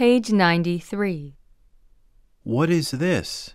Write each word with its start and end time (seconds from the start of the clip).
Page 0.00 0.32
93. 0.32 1.36
What 2.42 2.70
is 2.70 2.92
this? 2.92 3.54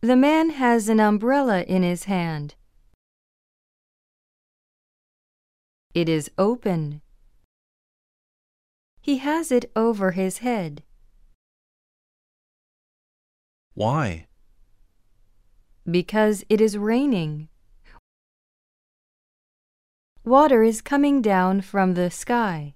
The 0.00 0.16
man 0.16 0.48
has 0.56 0.88
an 0.88 1.00
umbrella 1.00 1.64
in 1.64 1.82
his 1.82 2.04
hand. 2.04 2.54
It 5.92 6.08
is 6.08 6.30
open. 6.38 7.02
He 9.02 9.18
has 9.18 9.52
it 9.52 9.70
over 9.76 10.12
his 10.12 10.38
head. 10.38 10.82
Why? 13.74 14.28
Because 15.84 16.42
it 16.48 16.62
is 16.62 16.78
raining. 16.78 17.50
Water 20.24 20.62
is 20.62 20.80
coming 20.80 21.20
down 21.20 21.60
from 21.60 21.92
the 21.92 22.10
sky. 22.10 22.73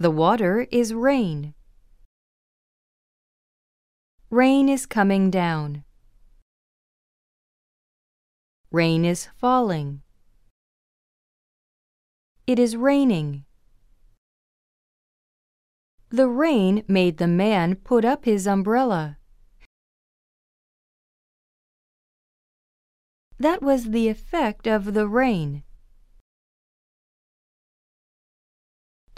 The 0.00 0.12
water 0.12 0.64
is 0.70 0.94
rain. 0.94 1.54
Rain 4.30 4.68
is 4.68 4.86
coming 4.86 5.28
down. 5.28 5.82
Rain 8.70 9.04
is 9.04 9.28
falling. 9.36 10.02
It 12.46 12.60
is 12.60 12.76
raining. 12.76 13.44
The 16.10 16.28
rain 16.28 16.84
made 16.86 17.16
the 17.16 17.26
man 17.26 17.74
put 17.74 18.04
up 18.04 18.24
his 18.24 18.46
umbrella. 18.46 19.18
That 23.40 23.62
was 23.62 23.90
the 23.90 24.06
effect 24.06 24.68
of 24.68 24.94
the 24.94 25.08
rain. 25.08 25.64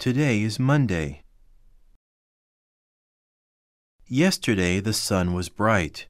Today 0.01 0.41
is 0.41 0.57
Monday. 0.57 1.21
Yesterday 4.07 4.79
the 4.79 4.93
sun 4.93 5.35
was 5.35 5.47
bright. 5.47 6.07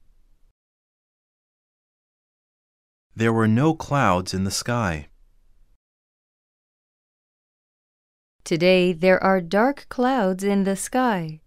There 3.14 3.34
were 3.34 3.46
no 3.46 3.74
clouds 3.74 4.32
in 4.32 4.44
the 4.44 4.50
sky. 4.50 5.08
Today 8.44 8.94
there 8.94 9.22
are 9.22 9.42
dark 9.42 9.84
clouds 9.90 10.42
in 10.42 10.64
the 10.64 10.74
sky. 10.74 11.42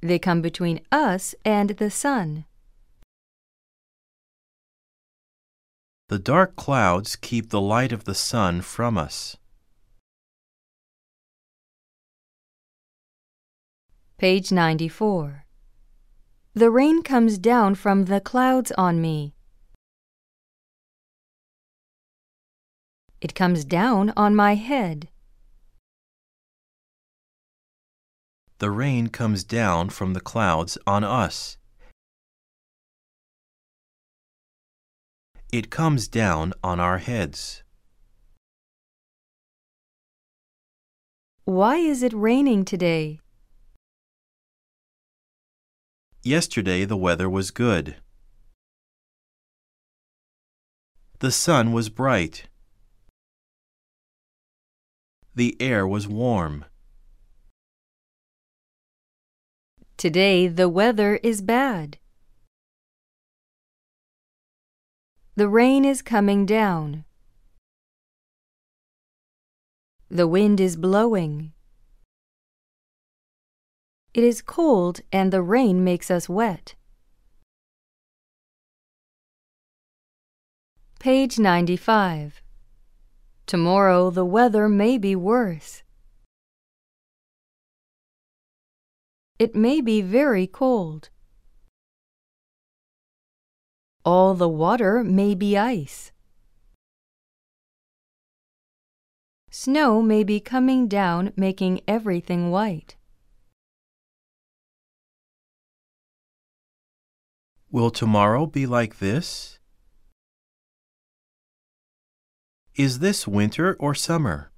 They 0.00 0.18
come 0.18 0.40
between 0.40 0.80
us 0.90 1.34
and 1.44 1.68
the 1.76 1.90
sun. 1.90 2.46
The 6.14 6.20
dark 6.20 6.54
clouds 6.54 7.16
keep 7.16 7.50
the 7.50 7.60
light 7.60 7.90
of 7.90 8.04
the 8.04 8.14
sun 8.14 8.60
from 8.60 8.96
us. 8.96 9.36
Page 14.16 14.52
94. 14.52 15.44
The 16.54 16.70
rain 16.70 17.02
comes 17.02 17.36
down 17.36 17.74
from 17.74 18.04
the 18.04 18.20
clouds 18.20 18.70
on 18.78 19.00
me. 19.00 19.34
It 23.20 23.34
comes 23.34 23.64
down 23.64 24.12
on 24.16 24.36
my 24.36 24.54
head. 24.54 25.08
The 28.58 28.70
rain 28.70 29.08
comes 29.08 29.42
down 29.42 29.90
from 29.90 30.12
the 30.12 30.20
clouds 30.20 30.78
on 30.86 31.02
us. 31.02 31.58
It 35.54 35.70
comes 35.70 36.08
down 36.08 36.52
on 36.64 36.80
our 36.80 36.98
heads. 36.98 37.62
Why 41.44 41.76
is 41.76 42.02
it 42.02 42.12
raining 42.12 42.64
today? 42.64 43.20
Yesterday 46.24 46.84
the 46.84 46.96
weather 46.96 47.30
was 47.30 47.52
good. 47.52 47.94
The 51.20 51.30
sun 51.30 51.72
was 51.72 51.88
bright. 51.88 52.48
The 55.36 55.56
air 55.60 55.86
was 55.86 56.08
warm. 56.08 56.64
Today 59.96 60.48
the 60.48 60.68
weather 60.68 61.20
is 61.22 61.42
bad. 61.42 61.98
The 65.36 65.48
rain 65.48 65.84
is 65.84 66.00
coming 66.00 66.46
down. 66.46 67.04
The 70.08 70.28
wind 70.28 70.60
is 70.60 70.76
blowing. 70.76 71.52
It 74.12 74.22
is 74.22 74.40
cold 74.40 75.00
and 75.10 75.32
the 75.32 75.42
rain 75.42 75.82
makes 75.82 76.08
us 76.08 76.28
wet. 76.28 76.76
Page 81.00 81.36
95. 81.36 82.40
Tomorrow 83.46 84.10
the 84.10 84.24
weather 84.24 84.68
may 84.68 84.98
be 84.98 85.16
worse. 85.16 85.82
It 89.40 89.56
may 89.56 89.80
be 89.80 90.00
very 90.00 90.46
cold. 90.46 91.10
All 94.04 94.34
the 94.34 94.48
water 94.48 95.02
may 95.02 95.34
be 95.34 95.56
ice. 95.56 96.12
Snow 99.50 100.02
may 100.02 100.24
be 100.24 100.40
coming 100.40 100.88
down, 100.88 101.32
making 101.36 101.80
everything 101.88 102.50
white. 102.50 102.96
Will 107.70 107.90
tomorrow 107.90 108.44
be 108.44 108.66
like 108.66 108.98
this? 108.98 109.58
Is 112.76 112.98
this 112.98 113.26
winter 113.26 113.74
or 113.80 113.94
summer? 113.94 114.52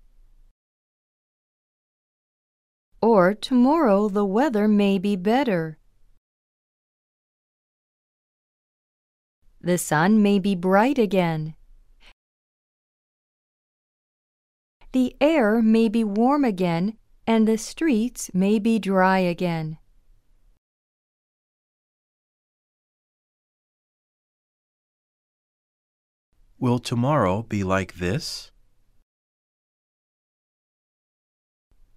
Or 3.00 3.32
tomorrow 3.32 4.08
the 4.08 4.24
weather 4.24 4.66
may 4.66 4.98
be 4.98 5.14
better. 5.14 5.78
The 9.66 9.78
sun 9.78 10.22
may 10.22 10.38
be 10.38 10.54
bright 10.54 10.96
again. 10.96 11.56
The 14.92 15.16
air 15.20 15.60
may 15.60 15.88
be 15.88 16.04
warm 16.04 16.44
again 16.44 16.96
and 17.26 17.48
the 17.48 17.58
streets 17.58 18.30
may 18.32 18.60
be 18.60 18.78
dry 18.78 19.18
again. 19.18 19.78
Will 26.60 26.78
tomorrow 26.78 27.42
be 27.42 27.64
like 27.64 27.94
this? 27.94 28.52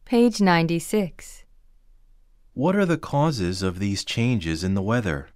Page 0.05 0.41
96. 0.41 1.45
What 2.55 2.75
are 2.75 2.87
the 2.87 2.97
causes 2.97 3.61
of 3.61 3.77
these 3.77 4.03
changes 4.03 4.63
in 4.63 4.73
the 4.73 4.81
weather? 4.81 5.29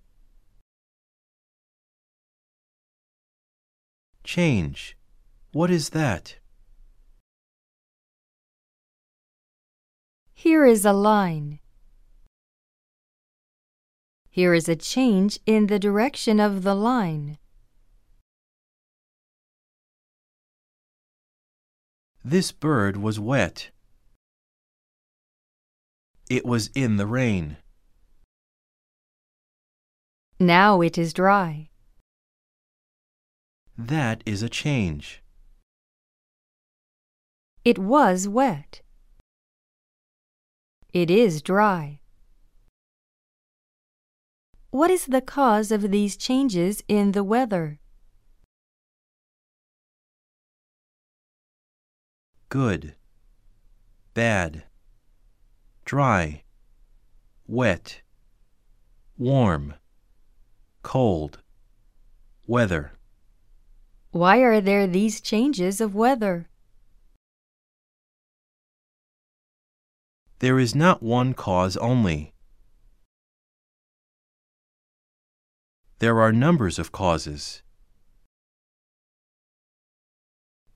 Change. 4.24 4.98
What 5.52 5.70
is 5.70 5.90
that? 5.90 6.38
Here 10.34 10.66
is 10.66 10.86
a 10.86 10.94
line. 10.94 11.60
Here 14.30 14.54
is 14.54 14.68
a 14.68 14.76
change 14.76 15.40
in 15.46 15.68
the 15.68 15.78
direction 15.78 16.40
of 16.40 16.64
the 16.64 16.74
line. 16.74 17.38
This 22.26 22.52
bird 22.52 22.98
was 22.98 23.20
wet. 23.20 23.72
It 26.30 26.46
was 26.46 26.70
in 26.74 26.96
the 26.96 27.06
rain. 27.06 27.58
Now 30.40 30.82
it 30.82 30.98
is 30.98 31.14
dry. 31.14 31.70
That 33.78 34.22
is 34.26 34.44
a 34.44 34.50
change. 34.50 35.24
It 37.66 37.80
was 37.80 38.28
wet. 38.28 38.82
It 40.94 41.10
is 41.10 41.42
dry. 41.42 42.00
What 44.70 44.92
is 44.92 45.08
the 45.08 45.22
cause 45.22 45.72
of 45.72 45.90
these 45.90 46.16
changes 46.18 46.84
in 46.88 47.14
the 47.14 47.24
weather? 47.24 47.80
Good. 52.50 52.96
Bad. 54.14 54.66
Dry. 55.86 56.44
Wet. 57.48 58.02
Warm. 59.18 59.74
Cold. 60.84 61.40
Weather. 62.46 62.92
Why 64.14 64.42
are 64.42 64.62
there 64.62 64.86
these 64.86 65.20
changes 65.20 65.82
of 65.82 65.96
weather? 65.96 66.48
There 70.38 70.60
is 70.60 70.76
not 70.76 71.02
one 71.02 71.34
cause 71.34 71.76
only. 71.78 72.36
There 75.98 76.22
are 76.22 76.32
numbers 76.32 76.78
of 76.78 76.92
causes. 76.92 77.64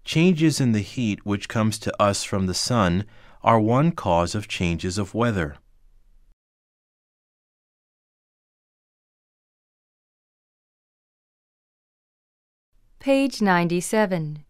Changes 0.03 0.59
in 0.59 0.71
the 0.71 0.81
heat 0.81 1.23
which 1.23 1.47
comes 1.47 1.77
to 1.77 2.01
us 2.01 2.23
from 2.23 2.47
the 2.47 2.55
sun 2.55 3.05
are 3.43 3.59
one 3.59 3.91
cause 3.91 4.33
of 4.33 4.47
changes 4.47 4.97
of 4.97 5.13
weather. 5.13 5.57
Page 12.99 13.41
97. 13.41 14.43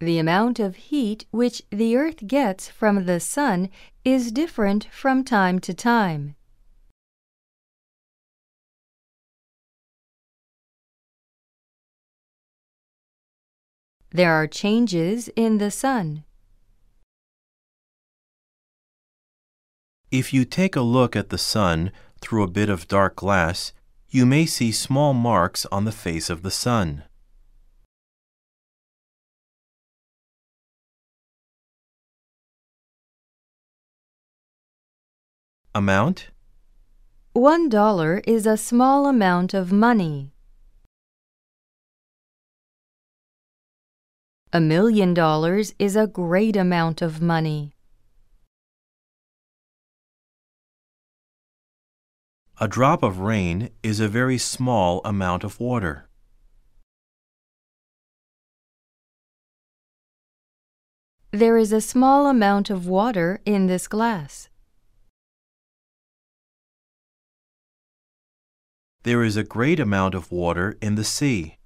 The 0.00 0.18
amount 0.18 0.58
of 0.58 0.76
heat 0.76 1.26
which 1.30 1.62
the 1.70 1.94
earth 1.94 2.26
gets 2.26 2.68
from 2.68 3.04
the 3.04 3.20
sun 3.20 3.68
is 4.04 4.32
different 4.32 4.88
from 4.90 5.22
time 5.22 5.58
to 5.60 5.74
time. 5.74 6.34
There 14.10 14.32
are 14.32 14.46
changes 14.46 15.28
in 15.36 15.58
the 15.58 15.70
sun. 15.70 16.24
If 20.10 20.32
you 20.32 20.44
take 20.44 20.76
a 20.76 20.80
look 20.80 21.14
at 21.14 21.28
the 21.28 21.38
sun 21.38 21.92
through 22.20 22.42
a 22.42 22.50
bit 22.50 22.68
of 22.68 22.88
dark 22.88 23.16
glass, 23.16 23.72
you 24.08 24.24
may 24.24 24.46
see 24.46 24.72
small 24.72 25.12
marks 25.12 25.66
on 25.66 25.84
the 25.84 25.92
face 25.92 26.30
of 26.30 26.42
the 26.42 26.50
sun. 26.50 27.04
Amount 35.76 36.30
One 37.32 37.68
dollar 37.68 38.22
is 38.28 38.46
a 38.46 38.56
small 38.56 39.08
amount 39.08 39.54
of 39.54 39.72
money. 39.72 40.30
A 44.52 44.60
million 44.60 45.14
dollars 45.14 45.74
is 45.80 45.96
a 45.96 46.06
great 46.06 46.54
amount 46.54 47.02
of 47.02 47.20
money. 47.20 47.72
A 52.60 52.68
drop 52.68 53.02
of 53.02 53.18
rain 53.18 53.70
is 53.82 53.98
a 53.98 54.06
very 54.06 54.38
small 54.38 55.00
amount 55.04 55.42
of 55.42 55.58
water. 55.58 56.08
There 61.32 61.58
is 61.58 61.72
a 61.72 61.80
small 61.80 62.28
amount 62.28 62.70
of 62.70 62.86
water 62.86 63.40
in 63.44 63.66
this 63.66 63.88
glass. 63.88 64.48
There 69.04 69.22
is 69.22 69.36
a 69.36 69.44
great 69.44 69.78
amount 69.78 70.14
of 70.14 70.32
water 70.32 70.78
in 70.80 70.94
the 70.94 71.04
sea. 71.04 71.58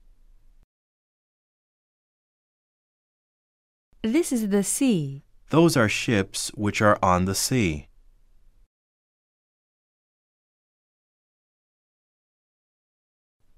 This 4.03 4.33
is 4.33 4.49
the 4.49 4.65
sea. 4.65 5.23
Those 5.51 5.77
are 5.77 5.89
ships 5.89 6.49
which 6.57 6.83
are 6.83 6.99
on 7.01 7.27
the 7.27 7.37
sea. 7.37 7.87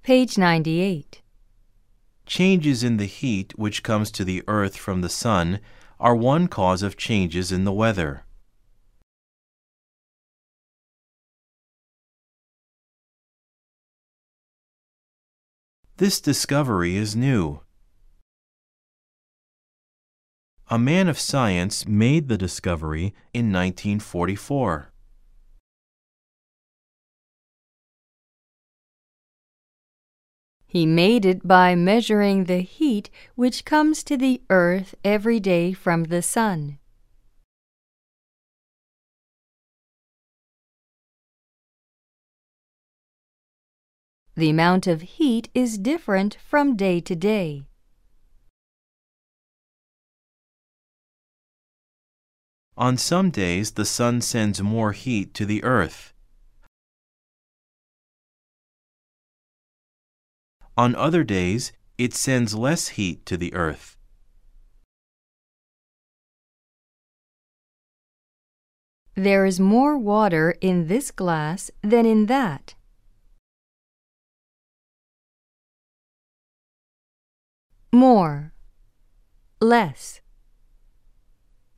Page 0.02 0.36
98. 0.36 1.22
Changes 2.26 2.84
in 2.84 2.98
the 2.98 3.06
heat 3.06 3.54
which 3.56 3.82
comes 3.82 4.10
to 4.10 4.24
the 4.26 4.42
earth 4.46 4.76
from 4.76 5.00
the 5.00 5.08
sun 5.08 5.58
are 5.98 6.14
one 6.14 6.48
cause 6.48 6.82
of 6.82 6.98
changes 6.98 7.50
in 7.50 7.64
the 7.64 7.72
weather. 7.72 8.26
This 16.00 16.18
discovery 16.18 16.96
is 16.96 17.14
new. 17.14 17.60
A 20.68 20.78
man 20.78 21.08
of 21.08 21.18
science 21.18 21.86
made 21.86 22.28
the 22.28 22.38
discovery 22.38 23.12
in 23.34 23.52
1944. 23.52 24.94
He 30.66 30.86
made 30.86 31.26
it 31.26 31.46
by 31.46 31.74
measuring 31.74 32.44
the 32.44 32.60
heat 32.60 33.10
which 33.34 33.66
comes 33.66 34.02
to 34.04 34.16
the 34.16 34.40
earth 34.48 34.94
every 35.04 35.38
day 35.38 35.74
from 35.74 36.04
the 36.04 36.22
sun. 36.22 36.78
The 44.36 44.48
amount 44.48 44.86
of 44.86 45.02
heat 45.02 45.48
is 45.54 45.76
different 45.76 46.36
from 46.40 46.76
day 46.76 47.00
to 47.00 47.16
day. 47.16 47.66
On 52.76 52.96
some 52.96 53.30
days, 53.30 53.72
the 53.72 53.84
sun 53.84 54.22
sends 54.22 54.62
more 54.62 54.92
heat 54.92 55.34
to 55.34 55.44
the 55.44 55.62
earth. 55.64 56.14
On 60.78 60.94
other 60.94 61.24
days, 61.24 61.72
it 61.98 62.14
sends 62.14 62.54
less 62.54 62.88
heat 62.96 63.26
to 63.26 63.36
the 63.36 63.52
earth. 63.52 63.98
There 69.14 69.44
is 69.44 69.60
more 69.60 69.98
water 69.98 70.56
in 70.62 70.86
this 70.86 71.10
glass 71.10 71.70
than 71.82 72.06
in 72.06 72.24
that. 72.26 72.74
More. 77.92 78.52
Less. 79.60 80.20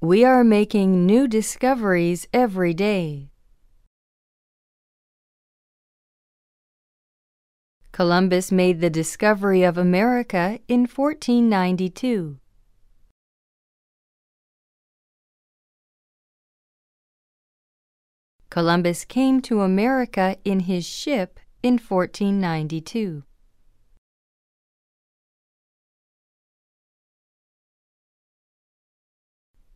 We 0.00 0.25
are 0.25 0.44
making 0.44 1.06
new 1.06 1.26
discoveries 1.26 2.29
every 2.35 2.75
day. 2.75 3.31
Columbus 7.93 8.53
made 8.53 8.81
the 8.81 8.91
discovery 8.91 9.62
of 9.62 9.79
America 9.79 10.59
in 10.69 10.81
1492. 10.81 12.39
Columbus 18.51 19.06
came 19.06 19.41
to 19.41 19.63
America 19.63 20.36
in 20.44 20.60
his 20.60 20.86
ship 20.86 21.41
in 21.63 21.79
1492. 21.79 23.25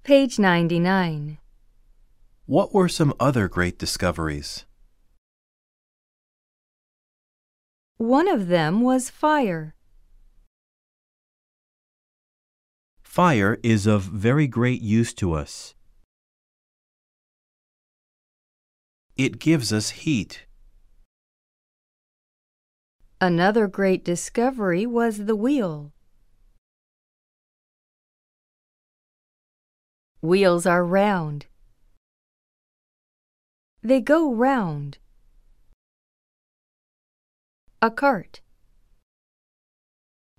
Page 0.07 0.39
99. 0.39 1.39
What 2.47 2.73
were 2.73 2.89
some 2.89 3.13
other 3.19 3.49
great 3.49 3.77
discoveries? 3.77 4.65
One 7.97 8.29
of 8.29 8.47
them 8.47 8.83
was 8.83 9.11
fire. 9.11 9.75
Fire 13.03 13.59
is 13.65 13.89
of 13.89 14.03
very 14.03 14.47
great 14.47 14.81
use 14.81 15.13
to 15.15 15.33
us. 15.33 15.75
It 19.17 19.41
gives 19.41 19.73
us 19.73 19.91
heat. 19.91 20.47
Another 23.21 23.67
great 23.67 24.05
discovery 24.05 24.87
was 24.87 25.25
the 25.25 25.35
wheel. 25.35 25.96
Wheels 30.21 30.67
are 30.67 30.85
round. 30.85 31.47
They 33.83 34.01
go 34.01 34.33
round. 34.33 34.99
A 37.83 37.91
cart. 37.91 38.41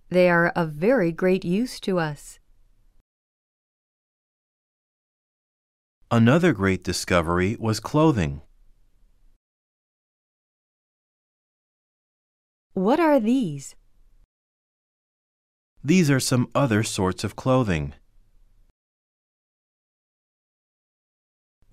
They 0.09 0.29
are 0.29 0.49
of 0.49 0.71
very 0.73 1.11
great 1.11 1.45
use 1.45 1.79
to 1.81 1.99
us. 1.99 2.39
Another 6.09 6.53
great 6.53 6.83
discovery 6.83 7.55
was 7.59 7.79
clothing. 7.79 8.41
What 12.73 12.99
are 12.99 13.19
these? 13.19 13.75
These 15.83 16.09
are 16.09 16.19
some 16.19 16.49
other 16.55 16.83
sorts 16.83 17.23
of 17.23 17.35
clothing. 17.35 17.93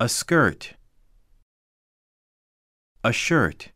a 0.05 0.09
skirt, 0.09 0.75
a 3.03 3.11
shirt. 3.11 3.71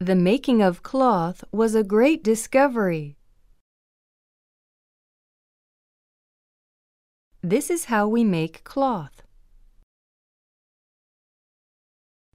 The 0.00 0.16
making 0.16 0.62
of 0.62 0.82
cloth 0.82 1.44
was 1.52 1.76
a 1.76 1.84
great 1.84 2.24
discovery. 2.24 3.16
This 7.40 7.70
is 7.70 7.84
how 7.84 8.08
we 8.08 8.24
make 8.24 8.64
cloth. 8.64 9.22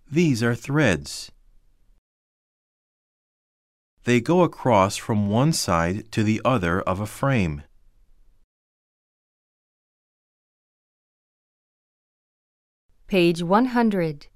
These 0.10 0.42
are 0.42 0.56
threads. 0.56 1.34
They 4.06 4.22
go 4.22 4.44
across 4.44 4.96
from 4.96 5.28
one 5.28 5.52
side 5.52 6.10
to 6.14 6.24
the 6.24 6.42
other 6.46 6.80
of 6.80 7.02
a 7.02 7.06
frame. 7.06 7.64
Page 13.10 13.42
100. 13.42 14.28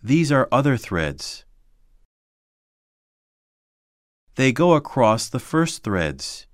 These 0.00 0.30
are 0.30 0.46
other 0.52 0.76
threads. 0.76 1.44
They 4.36 4.52
go 4.52 4.74
across 4.74 5.28
the 5.28 5.40
first 5.40 5.82
threads. 5.82 6.46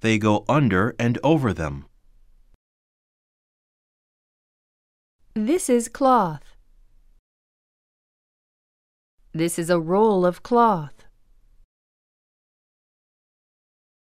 They 0.00 0.16
go 0.16 0.46
under 0.48 0.96
and 0.98 1.18
over 1.22 1.52
them. 1.52 1.84
This 5.34 5.68
is 5.68 5.90
cloth. 5.90 6.56
This 9.34 9.58
is 9.58 9.68
a 9.68 9.78
roll 9.78 10.24
of 10.24 10.42
cloth. 10.42 11.04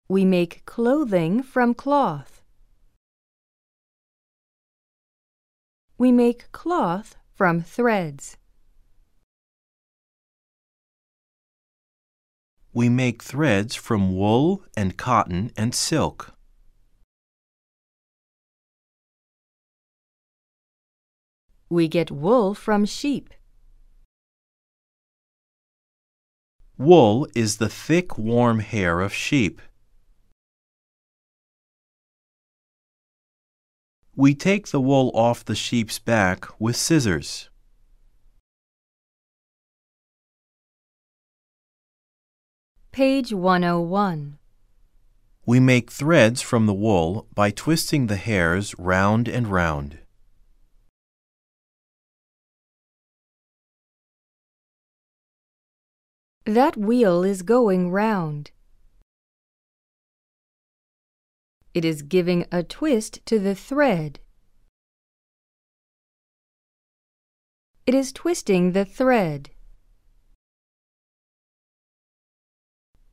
We 0.09 0.25
make 0.25 0.65
clothing 0.65 1.43
from 1.43 1.75
cloth. 1.75 2.32
We 6.03 6.11
make 6.11 6.51
cloth 6.51 7.15
from 7.33 7.61
threads. 7.61 8.35
We 12.73 12.89
make 12.89 13.23
threads 13.23 13.75
from 13.75 14.13
wool 14.13 14.65
and 14.75 14.97
cotton 14.97 15.53
and 15.55 15.73
silk. 15.73 16.33
We 21.69 21.87
get 21.87 22.11
wool 22.11 22.53
from 22.53 22.83
sheep. 22.83 23.29
Wool 26.77 27.29
is 27.33 27.59
the 27.59 27.69
thick, 27.69 28.17
warm 28.17 28.59
hair 28.59 28.99
of 28.99 29.13
sheep. 29.13 29.61
We 34.15 34.35
take 34.35 34.67
the 34.67 34.79
wool 34.79 35.09
off 35.15 35.43
the 35.43 35.55
sheep's 35.55 35.97
back 35.97 36.45
with 36.59 36.75
scissors. 36.75 37.49
Page 42.91 43.33
101. 43.33 44.37
We 45.47 45.59
make 45.59 45.89
threads 45.89 46.43
from 46.43 46.67
the 46.67 46.75
wool 46.75 47.27
by 47.33 47.49
twisting 47.49 48.05
the 48.05 48.15
hairs 48.17 48.75
round 48.77 49.27
and 49.27 49.47
round. 49.47 49.97
That 56.45 56.77
wheel 56.77 57.23
is 57.23 57.41
going 57.41 57.89
round. 57.89 58.51
It 61.73 61.83
is 61.83 62.03
giving 62.03 62.45
a 62.51 62.61
twist 62.61 63.25
to 63.25 63.39
the 63.39 63.55
thread. 63.55 64.19
It 67.85 67.93
is 67.93 68.13
twisting 68.13 68.71
the 68.71 68.85
thread. 68.85 69.49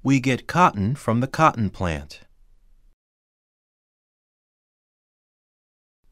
We 0.03 0.21
get 0.21 0.47
cotton 0.47 0.95
from 0.95 1.21
the 1.21 1.27
cotton 1.27 1.71
plant. 1.71 2.21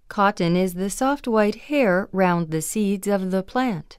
Cotton 0.08 0.56
is 0.56 0.74
the 0.74 0.90
soft 0.90 1.28
white 1.28 1.68
hair 1.70 2.08
round 2.12 2.50
the 2.50 2.62
seeds 2.62 3.06
of 3.06 3.30
the 3.30 3.42
plant. 3.42 3.98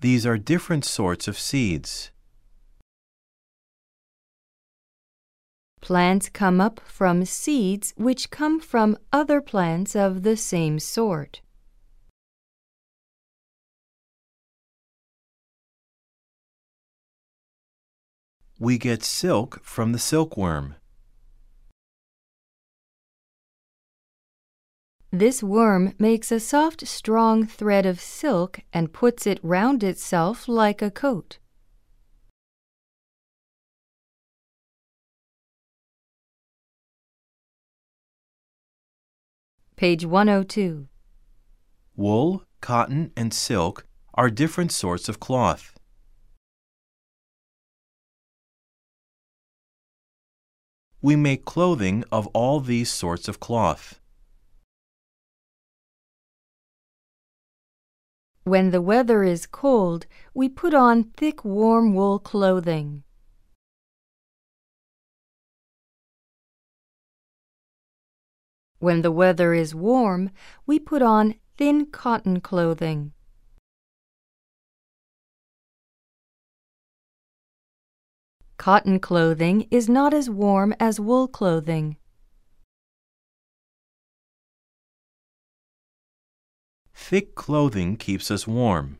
These 0.00 0.24
are 0.24 0.38
different 0.38 0.84
sorts 0.84 1.26
of 1.26 1.38
seeds. 1.38 2.11
Plants 5.82 6.28
come 6.28 6.60
up 6.60 6.80
from 6.86 7.24
seeds 7.24 7.92
which 7.96 8.30
come 8.30 8.60
from 8.60 8.96
other 9.12 9.40
plants 9.40 9.96
of 9.96 10.22
the 10.22 10.36
same 10.36 10.78
sort. 10.78 11.40
We 18.60 18.78
get 18.78 19.02
silk 19.02 19.60
from 19.64 19.90
the 19.90 19.98
silkworm. 19.98 20.76
This 25.10 25.42
worm 25.42 25.94
makes 25.98 26.30
a 26.30 26.38
soft, 26.38 26.86
strong 26.86 27.44
thread 27.44 27.86
of 27.86 28.00
silk 28.00 28.60
and 28.72 28.92
puts 28.92 29.26
it 29.26 29.40
round 29.42 29.82
itself 29.82 30.46
like 30.46 30.80
a 30.80 30.92
coat. 30.92 31.38
Page 39.82 40.06
102. 40.06 40.86
Wool, 41.96 42.44
cotton, 42.60 43.10
and 43.16 43.34
silk 43.34 43.84
are 44.14 44.30
different 44.30 44.70
sorts 44.70 45.08
of 45.08 45.18
cloth. 45.18 45.76
We 51.00 51.16
make 51.16 51.44
clothing 51.44 52.04
of 52.12 52.28
all 52.28 52.60
these 52.60 52.92
sorts 52.92 53.26
of 53.26 53.40
cloth. 53.40 53.98
When 58.44 58.70
the 58.70 58.80
weather 58.80 59.24
is 59.24 59.46
cold, 59.46 60.06
we 60.32 60.48
put 60.48 60.74
on 60.74 61.10
thick 61.16 61.44
warm 61.44 61.92
wool 61.92 62.20
clothing. 62.20 63.02
When 68.82 69.02
the 69.02 69.12
weather 69.12 69.54
is 69.54 69.76
warm, 69.76 70.30
we 70.66 70.80
put 70.80 71.02
on 71.02 71.36
thin 71.56 71.86
cotton 71.86 72.40
clothing. 72.40 73.12
Cotton 78.56 78.98
clothing 78.98 79.68
is 79.70 79.88
not 79.88 80.12
as 80.12 80.28
warm 80.28 80.74
as 80.80 80.98
wool 80.98 81.28
clothing. 81.28 81.96
Thick 86.92 87.36
clothing 87.36 87.96
keeps 87.96 88.32
us 88.32 88.48
warm. 88.48 88.98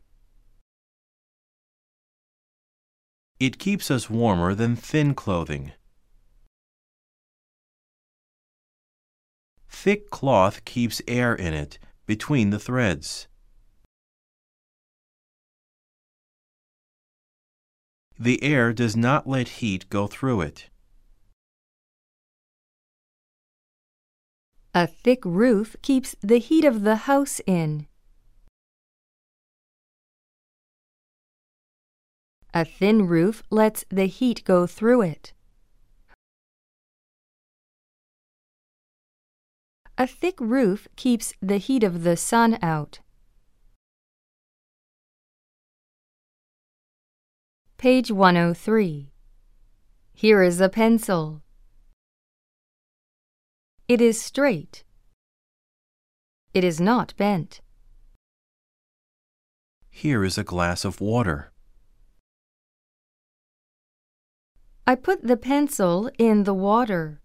It 3.37 3.59
keeps 3.59 3.91
us 3.91 4.09
warmer 4.09 4.55
than 4.55 4.77
thin 4.77 5.13
clothing. 5.13 5.73
Thick 9.83 10.09
cloth 10.09 10.63
keeps 10.63 11.01
air 11.09 11.35
in 11.35 11.53
it 11.53 11.77
between 12.05 12.51
the 12.51 12.57
threads. 12.57 13.27
The 18.17 18.41
air 18.41 18.71
does 18.71 18.95
not 18.95 19.27
let 19.27 19.59
heat 19.59 19.89
go 19.89 20.07
through 20.07 20.39
it. 20.39 20.69
A 24.73 24.87
thick 24.87 25.25
roof 25.25 25.75
keeps 25.81 26.15
the 26.21 26.37
heat 26.39 26.63
of 26.63 26.83
the 26.83 26.95
house 27.11 27.41
in. 27.45 27.87
A 32.53 32.63
thin 32.63 33.05
roof 33.05 33.43
lets 33.49 33.83
the 33.89 34.05
heat 34.05 34.45
go 34.45 34.65
through 34.65 35.01
it. 35.01 35.33
A 39.95 40.07
thick 40.07 40.39
roof 40.39 40.87
keeps 40.95 41.33
the 41.39 41.57
heat 41.57 41.83
of 41.83 42.03
the 42.03 42.17
sun 42.17 42.57
out. 42.63 42.99
Page 47.77 48.11
103. 48.11 49.11
Here 50.13 50.41
is 50.41 50.59
a 50.59 50.69
pencil. 50.69 51.43
It 53.87 54.01
is 54.01 54.19
straight. 54.19 54.83
It 56.53 56.63
is 56.63 56.81
not 56.81 57.13
bent. 57.17 57.61
Here 59.89 60.23
is 60.23 60.39
a 60.39 60.43
glass 60.43 60.85
of 60.85 61.01
water. 61.01 61.51
I 64.87 64.95
put 64.95 65.23
the 65.23 65.37
pencil 65.37 66.09
in 66.17 66.45
the 66.45 66.53
water. 66.53 67.22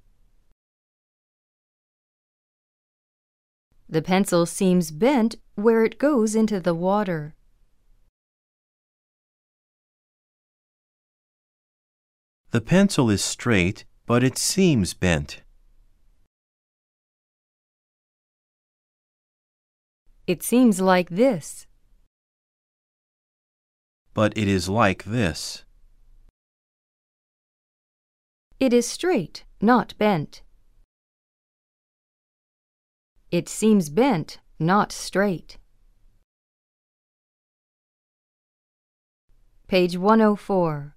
The 3.91 4.03
pencil 4.03 4.45
seems 4.45 4.91
bent 4.91 5.37
where 5.55 5.83
it 5.83 5.99
goes 5.99 6.35
into 6.35 6.61
the 6.61 6.75
water. 6.75 7.35
The 12.51 12.61
pencil 12.61 13.09
is 13.09 13.25
straight, 13.25 13.85
but 14.05 14.23
it 14.23 14.37
seems 14.37 14.93
bent. 14.93 15.43
It 20.27 20.43
seems 20.43 20.81
like 20.81 21.09
this. 21.09 21.67
But 24.13 24.37
it 24.37 24.49
is 24.49 24.69
like 24.69 25.05
this. 25.05 25.65
It 28.61 28.75
is 28.75 28.87
straight, 28.87 29.45
not 29.63 29.95
bent. 29.97 30.43
It 33.31 33.49
seems 33.49 33.91
bent, 33.91 34.39
not 34.59 34.91
straight. 34.91 35.59
Page 39.67 39.99
104. 39.99 40.97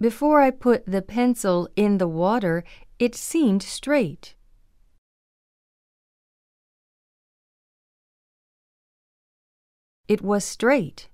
Before 0.00 0.40
I 0.40 0.52
put 0.52 0.86
the 0.86 1.02
pencil 1.02 1.68
in 1.74 1.98
the 1.98 2.06
water, 2.06 2.62
it 3.00 3.16
seemed 3.16 3.64
straight. 3.64 4.36
It 10.06 10.22
was 10.22 10.44
straight. 10.44 11.08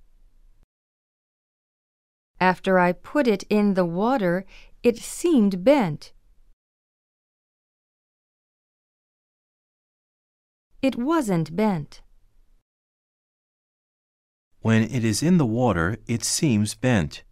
After 2.39 2.77
I 2.77 2.91
put 2.91 3.27
it 3.27 3.43
in 3.49 3.73
the 3.73 3.85
water, 3.85 4.45
it 4.83 4.97
seemed 4.99 5.63
bent. 5.63 6.12
It 10.83 10.97
wasn't 10.97 11.55
bent. 11.55 12.01
When 14.59 14.83
it 14.83 15.05
is 15.05 15.23
in 15.23 15.37
the 15.37 15.45
water, 15.45 15.95
it 16.07 16.25
seems 16.25 16.75
bent. 16.75 17.23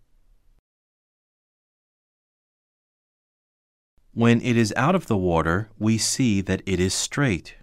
When 4.14 4.40
it 4.42 4.56
is 4.56 4.74
out 4.78 4.96
of 4.96 5.08
the 5.08 5.18
water, 5.18 5.70
we 5.78 5.98
see 5.98 6.40
that 6.40 6.62
it 6.66 6.80
is 6.80 6.94
straight. 6.94 7.58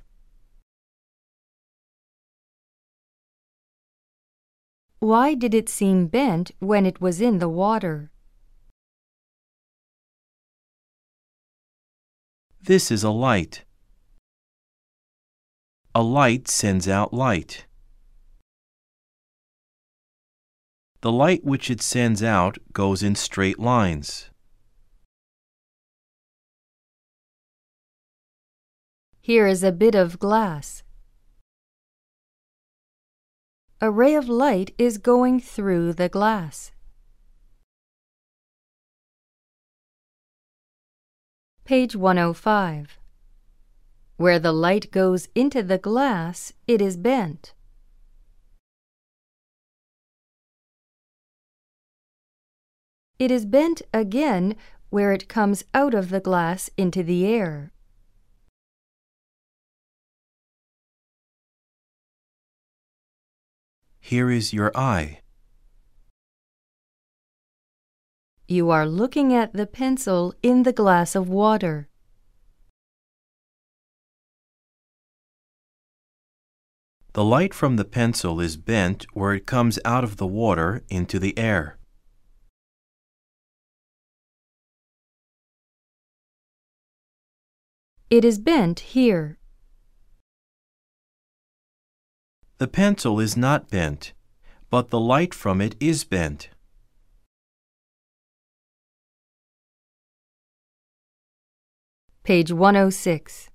Why 4.98 5.32
did 5.32 5.54
it 5.54 5.70
seem 5.70 6.08
bent 6.08 6.50
when 6.58 6.84
it 6.84 7.00
was 7.00 7.22
in 7.22 7.38
the 7.38 7.48
water? 7.48 8.10
This 12.60 12.90
is 12.90 13.02
a 13.02 13.10
light. 13.10 13.64
A 15.94 16.02
light 16.02 16.48
sends 16.48 16.86
out 16.86 17.12
light. 17.14 17.66
The 21.00 21.10
light 21.10 21.44
which 21.44 21.70
it 21.70 21.80
sends 21.80 22.22
out 22.22 22.58
goes 22.72 23.02
in 23.02 23.14
straight 23.14 23.58
lines. 23.58 24.30
Here 29.20 29.46
is 29.46 29.62
a 29.62 29.72
bit 29.72 29.94
of 29.94 30.18
glass. 30.18 30.82
A 33.80 33.90
ray 33.90 34.14
of 34.14 34.28
light 34.28 34.74
is 34.76 34.98
going 34.98 35.40
through 35.40 35.92
the 35.92 36.08
glass. 36.08 36.72
Page 41.64 41.94
105. 41.94 42.97
Where 44.18 44.40
the 44.40 44.52
light 44.52 44.90
goes 44.90 45.28
into 45.36 45.62
the 45.62 45.78
glass, 45.78 46.52
it 46.66 46.82
is 46.82 46.96
bent. 46.96 47.54
It 53.20 53.30
is 53.30 53.46
bent 53.46 53.80
again 53.94 54.56
where 54.90 55.12
it 55.12 55.28
comes 55.28 55.62
out 55.72 55.94
of 55.94 56.10
the 56.10 56.18
glass 56.18 56.68
into 56.76 57.04
the 57.04 57.26
air. 57.26 57.72
Here 64.00 64.32
is 64.32 64.52
your 64.52 64.72
eye. 64.76 65.20
You 68.48 68.70
are 68.70 68.86
looking 68.86 69.32
at 69.32 69.52
the 69.52 69.66
pencil 69.66 70.34
in 70.42 70.64
the 70.64 70.72
glass 70.72 71.14
of 71.14 71.28
water. 71.28 71.87
The 77.18 77.24
light 77.24 77.52
from 77.52 77.74
the 77.74 77.84
pencil 77.84 78.38
is 78.38 78.56
bent 78.56 79.04
where 79.12 79.34
it 79.34 79.44
comes 79.44 79.80
out 79.84 80.04
of 80.04 80.18
the 80.18 80.26
water 80.28 80.84
into 80.88 81.18
the 81.18 81.36
air. 81.36 81.76
It 88.08 88.24
is 88.24 88.38
bent 88.38 88.94
here. 88.94 89.36
The 92.58 92.68
pencil 92.68 93.18
is 93.18 93.36
not 93.36 93.68
bent, 93.68 94.12
but 94.70 94.90
the 94.90 95.00
light 95.00 95.34
from 95.34 95.60
it 95.60 95.74
is 95.80 96.04
bent. 96.04 96.50
Page 102.22 102.52
106. 102.52 103.50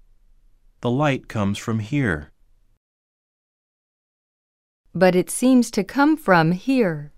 The 0.82 0.91
light 0.91 1.30
comes 1.30 1.58
from 1.58 1.80
here. 1.80 2.33
But 4.96 5.16
it 5.16 5.30
seems 5.30 5.72
to 5.72 5.84
come 5.84 6.16
from 6.16 6.52
here. 6.52 7.12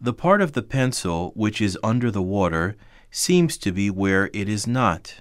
The 0.00 0.12
part 0.14 0.40
of 0.40 0.52
the 0.52 0.62
pencil 0.62 1.32
which 1.34 1.60
is 1.60 1.76
under 1.82 2.10
the 2.10 2.22
water 2.22 2.76
seems 3.10 3.58
to 3.58 3.72
be 3.72 3.90
where 3.90 4.30
it 4.32 4.48
is 4.48 4.66
not. 4.66 5.20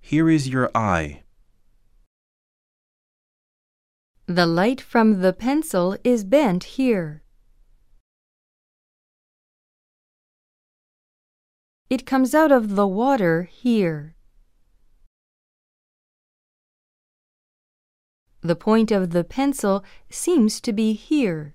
Here 0.00 0.30
is 0.30 0.48
your 0.48 0.70
eye. 0.74 1.22
The 4.26 4.46
light 4.46 4.80
from 4.80 5.20
the 5.20 5.32
pencil 5.32 5.98
is 6.02 6.24
bent 6.24 6.64
here. 6.64 7.23
It 11.90 12.06
comes 12.06 12.34
out 12.34 12.50
of 12.50 12.76
the 12.76 12.86
water 12.86 13.42
here. 13.42 14.14
The 18.40 18.56
point 18.56 18.90
of 18.90 19.10
the 19.10 19.22
pencil 19.22 19.84
seems 20.08 20.60
to 20.62 20.72
be 20.72 20.94
here. 20.94 21.54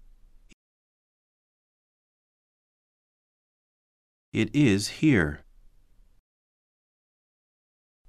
It 4.32 4.56
is 4.56 5.00
here. 5.02 5.42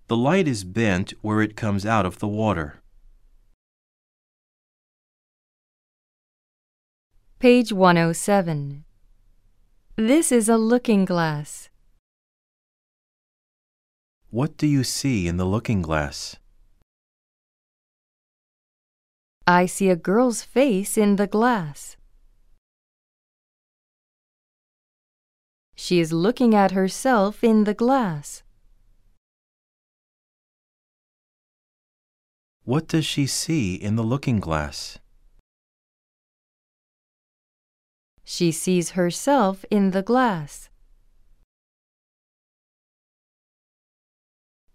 The 0.08 0.16
light 0.16 0.46
is 0.46 0.64
bent 0.64 1.14
where 1.22 1.40
it 1.40 1.56
comes 1.56 1.86
out 1.86 2.04
of 2.04 2.18
the 2.18 2.28
water. 2.28 2.82
Page 7.38 7.72
107. 7.72 8.84
This 9.96 10.30
is 10.30 10.50
a 10.50 10.58
looking 10.58 11.06
glass. 11.06 11.69
What 14.30 14.56
do 14.56 14.68
you 14.68 14.84
see 14.84 15.26
in 15.26 15.38
the 15.38 15.44
looking 15.44 15.82
glass? 15.82 16.36
I 19.44 19.66
see 19.66 19.90
a 19.90 19.96
girl's 19.96 20.42
face 20.42 20.96
in 20.96 21.16
the 21.16 21.26
glass. 21.26 21.96
She 25.74 25.98
is 25.98 26.12
looking 26.12 26.54
at 26.54 26.70
herself 26.70 27.42
in 27.42 27.64
the 27.64 27.74
glass. 27.74 28.44
What 32.62 32.86
does 32.86 33.04
she 33.04 33.26
see 33.26 33.74
in 33.74 33.96
the 33.96 34.04
looking 34.04 34.38
glass? 34.38 35.00
She 38.22 38.52
sees 38.52 38.90
herself 38.90 39.64
in 39.72 39.90
the 39.90 40.02
glass. 40.02 40.69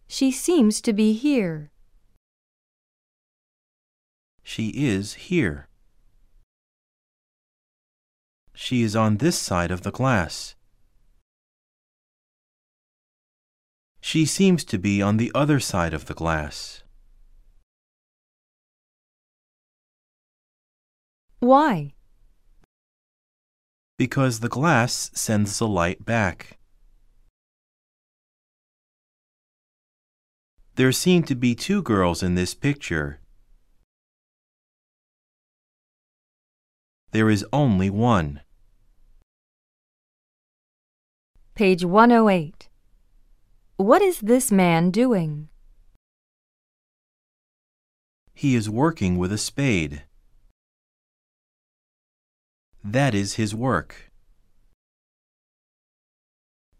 She 0.07 0.31
seems 0.31 0.81
to 0.81 0.93
be 0.93 1.13
here. 1.13 1.71
She 4.43 4.69
is 4.69 5.13
here. 5.13 5.67
She 8.53 8.83
is 8.83 8.95
on 8.95 9.17
this 9.17 9.37
side 9.37 9.71
of 9.71 9.81
the 9.81 9.91
glass. 9.91 10.55
She 13.99 14.25
seems 14.25 14.63
to 14.65 14.77
be 14.77 15.01
on 15.01 15.17
the 15.17 15.31
other 15.33 15.59
side 15.59 15.93
of 15.93 16.05
the 16.05 16.13
glass. 16.13 16.83
Why? 21.39 21.95
Because 23.97 24.39
the 24.39 24.49
glass 24.49 25.11
sends 25.13 25.59
the 25.59 25.67
light 25.67 26.05
back. 26.05 26.54
There 30.75 30.91
seem 30.91 31.23
to 31.23 31.35
be 31.35 31.55
two 31.55 31.81
girls 31.81 32.21
in 32.21 32.35
this 32.35 32.53
picture. 32.53 33.21
There 37.11 37.29
is 37.29 37.45
only 37.53 37.89
one. 37.89 38.41
Page 41.53 41.85
108. 41.85 42.67
What 43.77 44.01
is 44.01 44.19
this 44.19 44.51
man 44.51 44.91
doing? 44.91 45.47
He 48.33 48.53
is 48.53 48.69
working 48.69 49.17
with 49.17 49.31
a 49.31 49.37
spade. 49.37 50.03
That 52.83 53.15
is 53.15 53.35
his 53.35 53.55
work. 53.55 54.11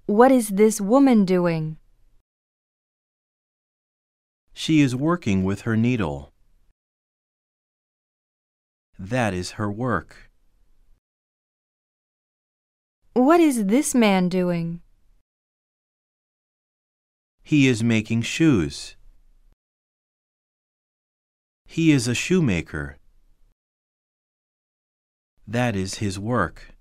What 0.06 0.34
is 0.34 0.50
this 0.50 0.82
woman 0.82 1.24
doing? 1.24 1.78
She 4.58 4.80
is 4.80 4.96
working 4.96 5.44
with 5.44 5.62
her 5.62 5.76
needle. 5.76 6.32
That 8.98 9.34
is 9.34 9.52
her 9.60 9.70
work. 9.70 10.32
What 13.14 13.42
is 13.42 13.66
this 13.66 13.94
man 13.94 14.30
doing? 14.30 14.80
He 17.44 17.68
is 17.68 17.84
making 17.84 18.22
shoes. 18.22 18.96
He 21.66 21.92
is 21.92 22.08
a 22.08 22.16
shoemaker. 22.16 22.96
That 25.46 25.76
is 25.76 25.96
his 25.96 26.18
work. 26.18 26.74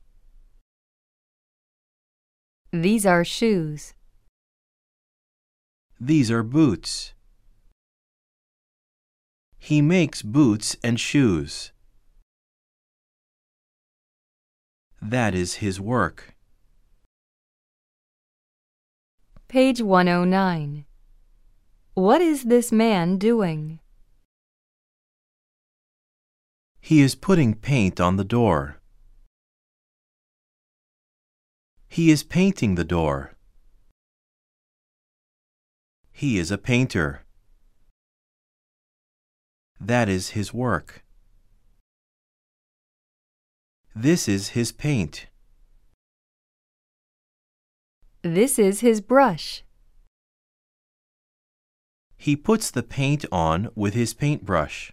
These 2.73 3.05
are 3.05 3.25
shoes. 3.25 3.95
These 6.01 6.31
are 6.31 6.45
boots. 6.45 7.14
He 9.65 9.81
makes 9.81 10.21
boots 10.21 10.77
and 10.85 11.01
shoes. 11.01 11.73
That 15.01 15.35
is 15.35 15.55
his 15.55 15.81
work. 15.81 16.35
Page 19.49 19.81
109. 19.81 20.85
What 21.95 22.21
is 22.21 22.43
this 22.45 22.71
man 22.73 23.17
doing? 23.17 23.81
He 26.83 27.01
is 27.01 27.15
putting 27.15 27.55
paint 27.55 27.99
on 27.99 28.17
the 28.17 28.29
door. 28.39 28.83
He 31.89 32.11
is 32.11 32.23
painting 32.23 32.75
the 32.75 32.85
door. 32.85 33.33
He 36.13 36.39
is 36.39 36.51
a 36.51 36.59
painter. 36.59 37.24
That 39.87 40.09
is 40.09 40.31
his 40.31 40.55
work. 40.55 41.05
This 43.95 44.27
is 44.29 44.57
his 44.57 44.73
paint. 44.73 45.27
This 48.23 48.59
is 48.59 48.81
his 48.81 49.03
brush. 49.03 49.63
He 52.17 52.35
puts 52.35 52.71
the 52.71 52.83
paint 52.83 53.27
on 53.31 53.69
with 53.75 53.93
his 53.93 54.15
paintbrush. 54.15 54.91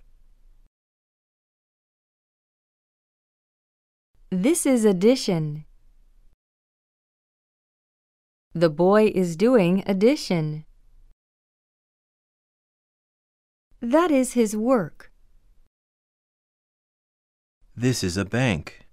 This 4.29 4.65
is 4.65 4.83
addition. 4.83 5.63
The 8.53 8.69
boy 8.69 9.09
is 9.15 9.37
doing 9.37 9.83
addition. 9.87 10.65
That 13.81 14.11
is 14.11 14.33
his 14.33 14.55
work. 14.55 15.11
This 17.75 18.03
is 18.03 18.15
a 18.15 18.23
bank. 18.23 18.85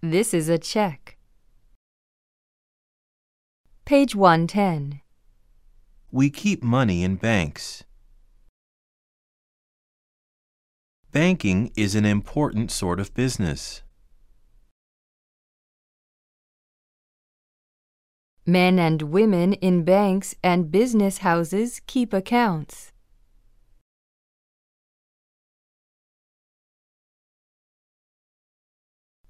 This 0.00 0.34
is 0.34 0.48
a 0.48 0.58
check. 0.58 1.18
Page 3.84 4.16
110. 4.16 5.02
We 6.10 6.30
keep 6.30 6.64
money 6.64 7.04
in 7.04 7.14
banks. 7.14 7.84
Banking 11.12 11.70
is 11.76 11.94
an 11.94 12.04
important 12.04 12.72
sort 12.72 12.98
of 12.98 13.14
business. 13.14 13.82
Men 18.44 18.80
and 18.80 19.02
women 19.02 19.52
in 19.52 19.84
banks 19.84 20.34
and 20.42 20.72
business 20.72 21.18
houses 21.18 21.80
keep 21.86 22.12
accounts. 22.12 22.90